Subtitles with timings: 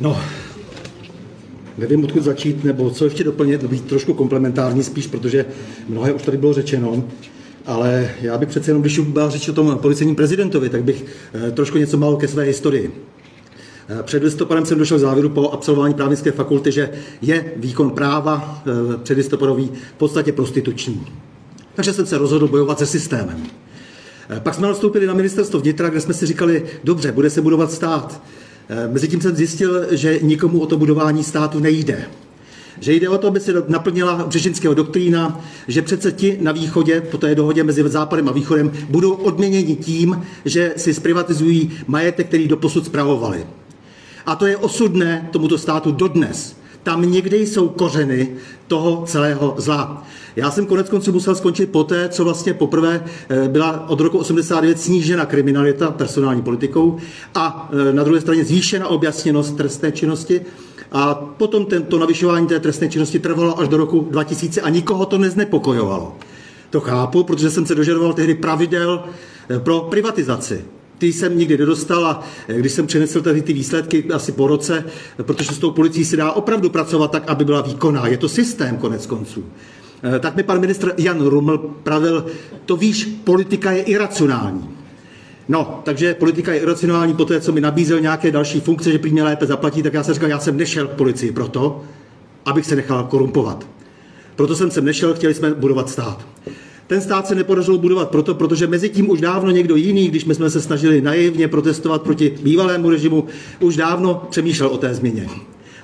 [0.00, 0.20] No,
[1.78, 5.44] nevím, odkud začít, nebo co ještě doplnit, být trošku komplementární spíš, protože
[5.88, 7.04] mnohé už tady bylo řečeno.
[7.66, 11.50] Ale já bych přece jenom, když byla řeč o tom policejním prezidentovi, tak bych eh,
[11.50, 13.04] trošku něco málo ke své historii.
[13.88, 16.90] Eh, před listopadem jsem došel k závěru po absolvování právnické fakulty, že
[17.22, 21.06] je výkon práva eh, předlistopadový v podstatě prostituční.
[21.74, 23.46] Takže jsem se rozhodl bojovat se systémem.
[24.38, 28.22] Pak jsme nastoupili na ministerstvo vnitra, kde jsme si říkali, dobře, bude se budovat stát.
[28.92, 32.06] Mezitím jsem zjistil, že nikomu o to budování státu nejde
[32.80, 37.18] že jde o to, aby se naplnila břežinského doktrína, že přece ti na východě, po
[37.18, 42.86] té dohodě mezi západem a východem, budou odměněni tím, že si zprivatizují majetek, který doposud
[42.86, 43.46] zpravovali.
[44.26, 46.56] A to je osudné tomuto státu dodnes.
[46.88, 48.28] Tam někde jsou kořeny
[48.66, 50.06] toho celého zla.
[50.36, 54.80] Já jsem konec konců musel skončit poté, co vlastně poprvé eh, byla od roku 89
[54.80, 56.96] snížena kriminalita personální politikou
[57.34, 60.40] a eh, na druhé straně zvýšena objasněnost trestné činnosti
[60.92, 65.18] a potom tento navyšování té trestné činnosti trvalo až do roku 2000 a nikoho to
[65.18, 66.16] neznepokojovalo.
[66.70, 69.04] To chápu, protože jsem se dožadoval tehdy pravidel
[69.50, 70.64] eh, pro privatizaci.
[70.98, 74.84] Ty jsem nikdy nedostal a když jsem přinesl tady ty výsledky asi po roce,
[75.22, 78.06] protože s tou policií se dá opravdu pracovat tak, aby byla výkonná.
[78.06, 79.44] Je to systém konec konců.
[80.02, 82.26] Eh, tak mi pan ministr Jan Ruml pravil,
[82.66, 84.68] to víš, politika je iracionální.
[85.48, 89.10] No, takže politika je iracionální po té, co mi nabízel nějaké další funkce, že prý
[89.10, 91.82] mě lépe zaplatí, tak já jsem říkal, já jsem nešel k policii proto,
[92.44, 93.66] abych se nechal korumpovat.
[94.36, 96.26] Proto jsem sem nešel, chtěli jsme budovat stát.
[96.88, 100.34] Ten stát se nepodařilo budovat proto, protože mezi tím už dávno někdo jiný, když my
[100.34, 103.26] jsme se snažili naivně protestovat proti bývalému režimu,
[103.60, 105.28] už dávno přemýšlel o té změně.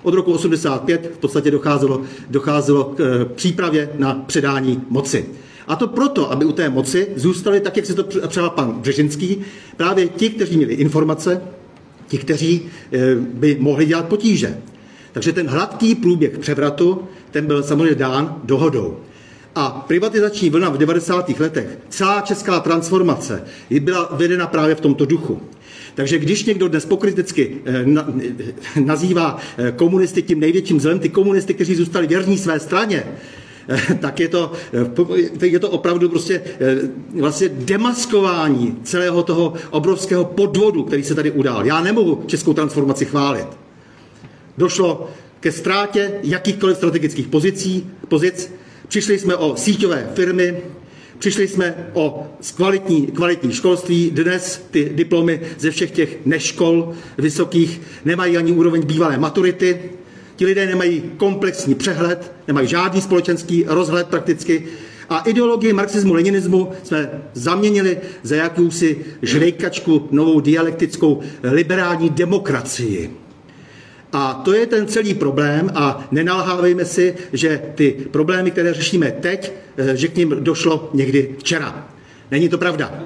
[0.03, 5.27] Od roku 85 v podstatě docházelo, docházelo k eh, přípravě na předání moci.
[5.67, 9.37] A to proto, aby u té moci zůstali tak, jak si to přál pan Břežinský,
[9.77, 11.43] právě ti, kteří měli informace,
[12.09, 14.59] ti, kteří eh, by mohli dělat potíže.
[15.13, 18.97] Takže ten hladký průběh převratu, ten byl samozřejmě dán dohodou.
[19.55, 21.41] A privatizační vlna v 90.
[21.41, 23.45] letech, celá česká transformace,
[23.81, 25.41] byla vedena právě v tomto duchu.
[25.95, 27.85] Takže když někdo dnes pokriticky eh,
[28.81, 33.05] nazývá eh, komunisty tím největším zlem, ty komunisty, kteří zůstali věrní své straně,
[34.01, 34.53] tak je to,
[35.43, 36.77] je to opravdu prostě eh,
[37.21, 41.67] vlastně demaskování celého toho obrovského podvodu, který se tady udál.
[41.67, 43.47] Já nemohu českou transformaci chválit.
[44.59, 48.53] Došlo ke ztrátě jakýchkoliv strategických pozicí, pozic.
[48.95, 50.57] Přišli jsme o síťové firmy,
[51.19, 54.11] Přišli jsme o kvalitní, kvalitní školství.
[54.11, 59.81] Dnes ty diplomy ze všech těch neškol vysokých nemají ani úroveň bývalé maturity.
[60.37, 64.65] Ti lidé nemají komplexní přehled, nemají žádný společenský rozhled prakticky
[65.09, 73.24] a ideologii marxismu, leninismu jsme zaměnili za jakousi žvejkačku, novou dialektickou liberální demokracii.
[74.15, 79.53] A to je ten celý problém a nenalhávejme si, že ty problémy, které řešíme teď,
[79.77, 81.89] eh, že k ním došlo někdy včera.
[82.31, 83.05] Není to pravda.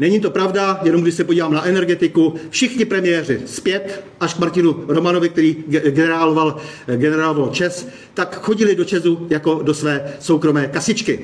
[0.00, 4.84] Není to pravda, jenom když se podívám na energetiku, všichni premiéři zpět, až k Martinu
[4.88, 6.56] Romanovi, který generáloval,
[6.96, 11.20] generáloval Čes, tak chodili do Česu jako do své soukromé kasičky.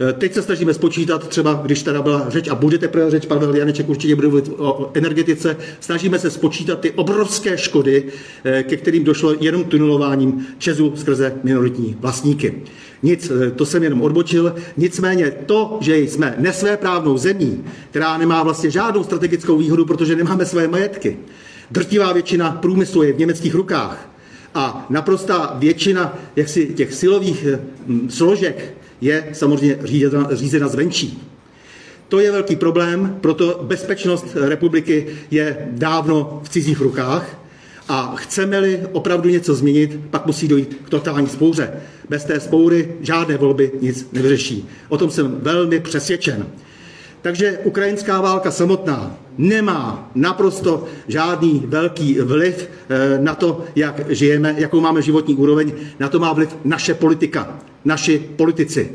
[0.00, 3.56] E, teď se snažíme spočítat, třeba když teda byla řeč a bude teprve řeč, Pavel
[3.56, 8.04] Janeček určitě bude mluvit o energetice, snažíme se spočítat ty obrovské škody,
[8.44, 12.54] e, ke kterým došlo jenom tunelováním Česu skrze minoritní vlastníky.
[13.02, 14.54] Nic, eh, to jsem jenom odbočil.
[14.76, 20.68] Nicméně to, že jsme nesvéprávnou zemí, která nemá vlastně žádnou strategickou výhodu, protože nemáme své
[20.68, 21.16] majetky,
[21.70, 24.10] drtivá většina průmyslu je v německých rukách
[24.54, 27.60] a naprostá většina jaksi těch silových eh,
[28.08, 31.22] složek je samozřejmě řízena, řízena zvenčí.
[32.08, 37.38] To je velký problém, proto bezpečnost republiky je dávno v cizích rukách
[37.88, 41.70] a chceme-li opravdu něco změnit, pak musí dojít k totální spouře.
[42.08, 44.68] Bez té spoury žádné volby nic nevyřeší.
[44.88, 46.46] O tom jsem velmi přesvědčen.
[47.22, 54.80] Takže ukrajinská válka samotná nemá naprosto žádný velký vliv eh, na to, jak žijeme, jakou
[54.80, 55.72] máme životní úroveň.
[56.00, 58.90] Na to má vliv naše politika, naši politici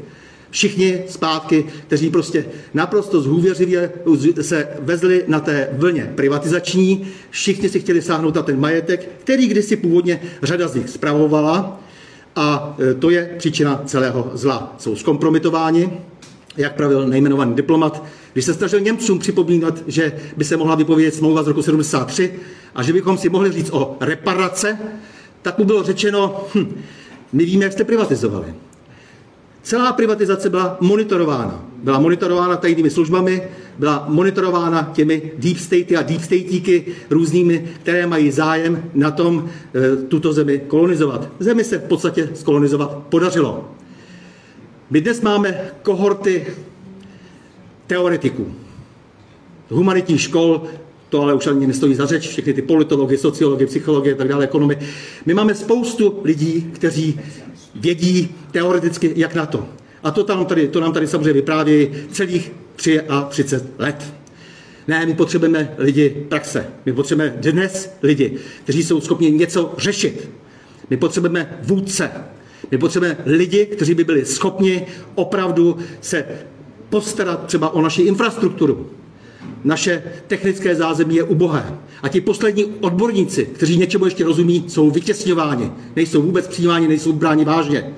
[0.53, 3.91] všichni zpátky, kteří prostě naprosto zhůvěřivě
[4.41, 9.75] se vezli na té vlně privatizační, všichni si chtěli sáhnout na ten majetek, který kdysi
[9.75, 11.79] původně řada z nich spravovala
[12.35, 14.75] a e, to je příčina celého zla.
[14.77, 15.89] Jsou zkompromitováni,
[16.57, 18.03] jak pravil nejmenovaný diplomat,
[18.33, 22.33] když se snažil Němcům připomínat, že by se mohla vypovědět smlouva z roku 73
[22.75, 24.77] a že bychom si mohli říct o reparace,
[25.41, 26.81] tak mu bylo řečeno, hm,
[27.33, 28.53] my víme, jak jste privatizovali.
[29.63, 31.65] Celá privatizace byla monitorována.
[31.83, 33.43] Byla monitorována tajnými službami,
[33.79, 39.95] byla monitorována těmi deep statey a deep statíky různými, které mají zájem na tom e,
[39.95, 41.29] tuto zemi kolonizovat.
[41.39, 43.71] Zemi se v podstatě skolonizovat podařilo.
[44.93, 46.47] My dnes máme kohorty
[47.87, 48.55] teoretiků,
[49.69, 50.63] humanitních škol,
[51.09, 54.43] to ale už ani nestojí za řeč, všechny ty politologie, sociologie, psychologie a tak dále,
[54.43, 54.77] ekonomy.
[55.25, 57.19] My máme spoustu lidí, kteří
[57.75, 59.67] vědí teoreticky, jak na to.
[60.03, 62.51] A to, tam tady, to nám tady samozřejmě vypráví celých
[63.29, 64.13] 33 let.
[64.87, 66.65] Ne, my potřebujeme lidi praxe.
[66.85, 70.29] My potřebujeme dnes lidi, kteří jsou schopni něco řešit.
[70.89, 72.11] My potřebujeme vůdce.
[72.71, 76.25] My potřebujeme lidi, kteří by byli schopni opravdu se
[76.89, 78.89] postarat třeba o naši infrastrukturu.
[79.63, 81.77] Naše technické zázemí je ubohé.
[82.01, 85.71] A ti poslední odborníci, kteří něčemu ještě rozumí, jsou vytěsňováni.
[85.95, 87.93] Nejsou vůbec přijímáni, nejsou bráni vážně.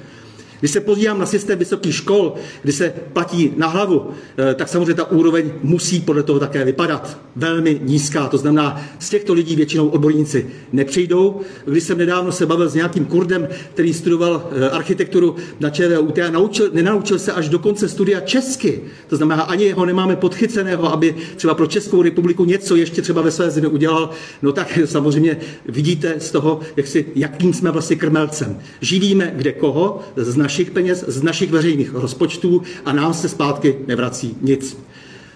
[0.65, 4.93] Když se podívám na systém vysokých škol, kdy se platí na hlavu, eh, tak samozřejmě
[4.93, 7.17] ta úroveň musí podle toho také vypadat.
[7.35, 8.27] Velmi nízká.
[8.27, 11.41] To znamená, z těchto lidí většinou odborníci nepřijdou.
[11.65, 16.31] Když jsem nedávno se bavil s nějakým Kurdem, který studoval eh, architekturu na ČVUT a
[16.31, 18.81] naučil, nenaučil se až do konce studia česky.
[19.07, 23.31] To znamená, ani ho nemáme podchyceného, aby třeba pro Českou republiku něco ještě třeba ve
[23.31, 24.09] své zemi udělal.
[24.41, 28.59] No tak samozřejmě vidíte z toho, jak si, jakým jsme vlastně krmelcem.
[28.81, 34.37] Živíme kde koho, z našich peněz, z našich veřejných rozpočtů a nám se zpátky nevrací
[34.41, 34.77] nic.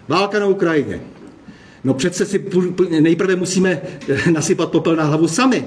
[0.07, 1.01] Válka na Ukrajině.
[1.83, 2.45] No přece si
[3.00, 5.66] nejprve musíme eh, nasypat popel na hlavu sami.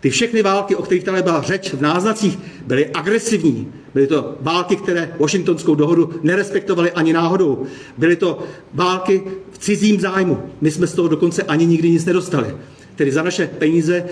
[0.00, 3.72] Ty všechny války, o kterých tady byla řeč v náznacích, byly agresivní.
[3.94, 7.66] Byly to války, které Washingtonskou dohodu nerespektovaly ani náhodou.
[7.98, 8.38] Byly to
[8.72, 10.38] války v cizím zájmu.
[10.60, 12.56] My jsme z toho dokonce ani nikdy nic nedostali.
[12.96, 14.04] Tedy za naše peníze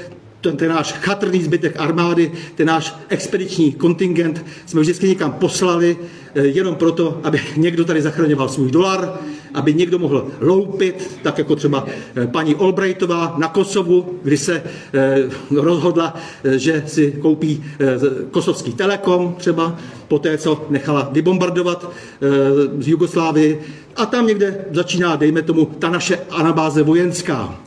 [0.42, 5.96] ten, ten náš chatrný zbytek armády, ten náš expediční kontingent jsme vždycky někam poslali
[6.34, 9.18] eh, jenom proto, aby někdo tady zachraňoval svůj dolar,
[9.54, 11.86] aby někdo mohl loupit, tak jako třeba
[12.16, 14.62] eh, paní Albrightová na Kosovu, kdy se
[14.94, 15.16] eh,
[15.50, 16.14] rozhodla,
[16.56, 17.64] že si koupí
[18.30, 19.76] kosovský telekom třeba,
[20.08, 21.92] po té, co nechala vybombardovat
[22.78, 23.60] z Jugoslávii.
[23.96, 27.60] A tam někde začíná, dejme tomu, ta naše anabáze vojenská.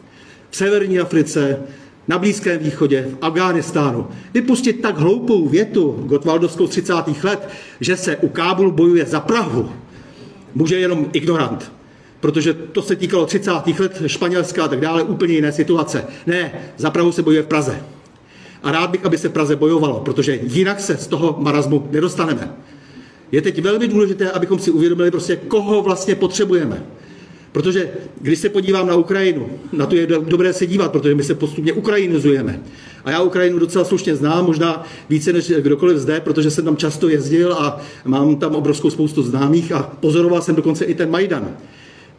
[0.50, 1.58] V severní Africe,
[2.08, 6.94] na Blízkém východě, v Afghánistánu, vypustit tak hloupou větu Gotwaldovskou z 30.
[7.24, 7.50] let,
[7.82, 9.72] že se u Kábulu bojuje za Prahu,
[10.56, 11.72] může jenom ignorant.
[12.20, 13.52] Protože to se týkalo 30.
[13.80, 16.06] let Španělska a tak dále, úplně jiné situace.
[16.28, 17.84] Ne, za Prahu se bojuje v Praze.
[18.64, 22.54] A rád bych, aby se v Praze bojovalo, protože jinak se z toho marazmu nedostaneme.
[23.32, 26.84] Je teď velmi důležité, abychom si uvědomili prostě, koho vlastně potřebujeme.
[27.56, 27.90] Protože
[28.22, 31.74] když se podívám na Ukrajinu, na to je dobré se dívat, protože my se postupně
[31.74, 32.60] ukrajinizujeme.
[33.06, 37.10] A já Ukrajinu docela slušně znám, možná více než kdokoliv zde, protože jsem tam často
[37.10, 41.58] jezdil a mám tam obrovskou spoustu známých a pozoroval jsem dokonce i ten Majdan.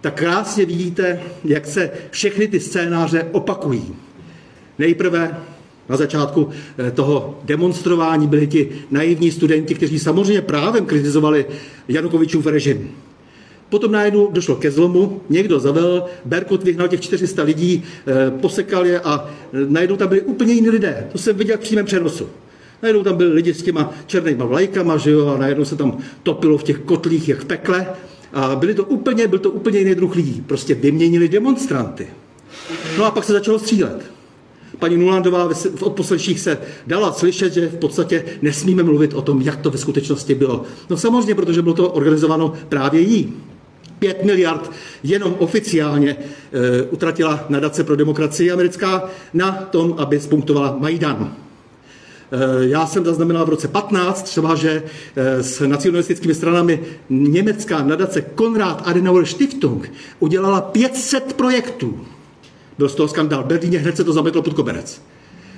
[0.01, 3.95] Tak krásně vidíte, jak se všechny ty scénáře opakují.
[4.79, 5.37] Nejprve
[5.89, 6.49] na začátku
[6.79, 11.47] eh, toho demonstrování byli ti naivní studenti, kteří samozřejmě právem kritizovali
[11.89, 12.91] Janukovičův režim.
[13.69, 19.01] Potom najednou došlo ke zlomu, někdo zavel, Berkut vyhnal těch 400 lidí, eh, posekal je
[19.01, 21.07] a eh, najednou tam byli úplně jiní lidé.
[21.13, 22.29] To jsem viděl v přímém přenosu.
[22.83, 26.59] Najednou tam byli lidi s těma černýma vlajkama, že jo, a najednou se tam topilo
[26.59, 27.87] v těch kotlích, jak v pekle.
[28.33, 30.45] A byli to úplně, byl to úplně jiný druh lidí.
[30.47, 32.07] Prostě vyměnili demonstranty.
[32.99, 34.11] No a pak se začalo střílet.
[34.79, 39.57] Paní Nulandová v odposleších se dala slyšet, že v podstatě nesmíme mluvit o tom, jak
[39.57, 40.63] to ve skutečnosti bylo.
[40.91, 43.35] No samozřejmě, protože bylo to organizováno právě jí.
[43.99, 44.71] 5 miliard
[45.03, 51.35] jenom oficiálně e, utratila nadace pro demokracii americká na tom, aby spunktovala Majdan.
[52.33, 54.83] E, já jsem zaznamenal v roce 15 třeba, že
[55.17, 62.07] e, s nacionalistickými stranami německá nadace Konrad Adenauer Stiftung udělala 500 projektů.
[62.79, 63.45] Byl z toho skandál.
[63.45, 65.03] Berlíně hned se to zametlo pod koberec.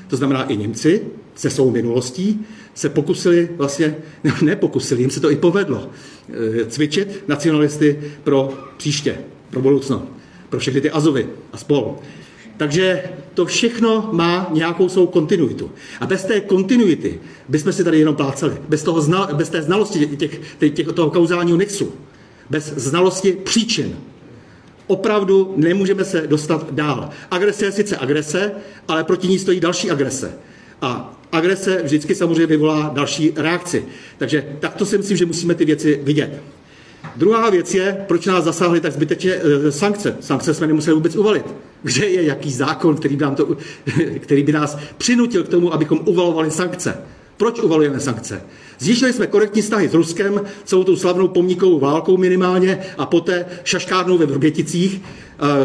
[0.08, 1.00] To znamená, i Němci
[1.34, 5.90] se svou minulostí se pokusili vlastně, ne, nepokusili, jim se to i povedlo,
[6.28, 9.18] eh, cvičit nacionalisty pro příště,
[9.50, 10.06] pro budoucno,
[10.48, 11.96] pro všechny ty Azovy a spol.
[12.56, 13.02] Takže
[13.34, 15.70] to všechno má nějakou svou kontinuitu.
[16.00, 18.56] A bez té kontinuity bychom si tady jenom pláceli.
[18.68, 21.92] Bez, toho znal, bez té znalosti těch, těch, těch, toho kauzálního nexu.
[22.50, 23.96] Bez znalosti příčin
[24.88, 27.10] opravdu nemůžeme se dostat dál.
[27.30, 28.52] Agrese je sice agrese,
[28.88, 30.32] ale proti ní stojí další agrese.
[30.82, 33.84] A agrese vždycky samozřejmě vyvolá další reakci.
[34.18, 36.42] Takže takto si myslím, že musíme ty věci vidět.
[37.16, 40.16] Druhá věc je, proč nás zasáhly tak zbytečně e, sankce.
[40.20, 41.44] Sankce jsme nemuseli vůbec uvalit.
[41.82, 43.56] Kde je jaký zákon, který by, nám to,
[44.18, 47.04] který by nás přinutil k tomu, abychom uvalovali sankce?
[47.38, 48.42] Proč uvalujeme sankce?
[48.78, 54.18] Zjišťili jsme korektní vztahy s Ruskem, celou tou slavnou pomníkovou válkou minimálně a poté šaškárnou
[54.18, 55.00] ve Vrběticích.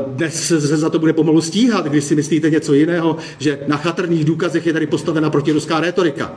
[0.07, 4.25] Dnes se za to bude pomalu stíhat, když si myslíte něco jiného, že na chatrných
[4.25, 6.35] důkazech je tady postavena protiruská rétorika.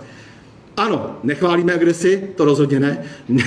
[0.76, 3.05] Ano, nechválíme agresi, to rozhodně ne,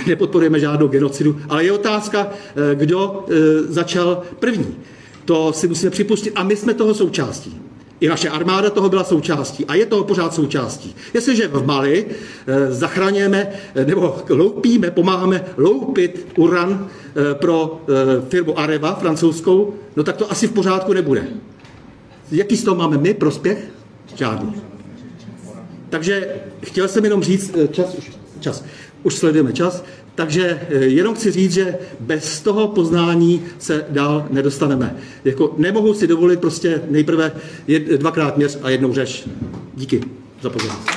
[0.07, 4.75] nepodporujeme žádnou genocidu, ale je otázka, eh, kdo eh, začal první.
[5.25, 7.68] To si musíme připustit a my jsme toho součástí.
[7.99, 10.95] I naše armáda toho byla součástí a je toho pořád součástí.
[11.13, 12.05] Jestliže v Mali
[12.47, 13.47] e, zachraňujeme
[13.85, 16.87] nebo loupíme, pomáháme loupit uran
[17.31, 17.81] e, pro
[18.29, 21.27] firmu Areva francouzskou, no tak to asi v pořádku nebude.
[22.31, 23.67] Jaký z toho máme my prospěch?
[24.15, 24.61] Žádný.
[25.89, 28.65] Takže chtěl jsem jenom říct, čas už, čas,
[29.03, 29.83] už sledujeme čas,
[30.15, 34.95] takže jenom chci říct, že bez toho poznání se dál nedostaneme.
[35.25, 37.31] Jako nemohu si dovolit prostě nejprve
[37.97, 39.29] dvakrát měř a jednou řeš.
[39.75, 40.01] Díky
[40.41, 40.89] za pozornost.